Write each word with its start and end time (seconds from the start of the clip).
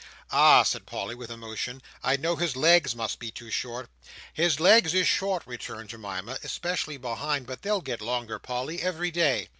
"Ah!" 0.31 0.63
said 0.63 0.87
Polly, 0.87 1.13
with 1.13 1.29
emotion, 1.29 1.79
"I 2.01 2.17
knew 2.17 2.35
his 2.35 2.55
legs 2.55 2.95
must 2.95 3.19
be 3.19 3.29
too 3.29 3.51
short." 3.51 3.87
"His 4.33 4.59
legs 4.59 4.95
is 4.95 5.07
short," 5.07 5.43
returned 5.45 5.89
Jemima; 5.89 6.39
"especially 6.43 6.97
behind; 6.97 7.45
but 7.45 7.61
they'll 7.61 7.81
get 7.81 8.01
longer, 8.01 8.39
Polly, 8.39 8.81
every 8.81 9.11
day." 9.11 9.49